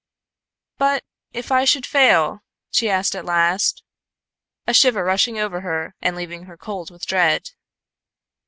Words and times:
"But 0.79 1.03
if 1.31 1.51
I 1.51 1.63
should 1.63 1.85
fail?" 1.85 2.41
she 2.71 2.89
asked, 2.89 3.15
at 3.15 3.23
last, 3.23 3.83
a 4.65 4.73
shiver 4.73 5.03
rushing 5.03 5.37
over 5.37 5.61
her 5.61 5.93
and 6.01 6.15
leaving 6.15 6.45
her 6.45 6.57
cold 6.57 6.89
with 6.89 7.05
dread. 7.05 7.51